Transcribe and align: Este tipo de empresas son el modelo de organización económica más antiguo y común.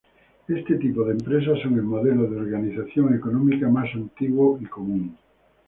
Este 0.47 0.77
tipo 0.79 1.03
de 1.03 1.11
empresas 1.11 1.59
son 1.61 1.75
el 1.75 1.83
modelo 1.83 2.27
de 2.27 2.37
organización 2.37 3.13
económica 3.13 3.69
más 3.69 3.87
antiguo 3.93 4.57
y 4.59 4.65
común. 4.65 5.15